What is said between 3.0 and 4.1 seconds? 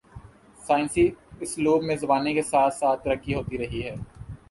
ترقی ہوتی رہی ہے۔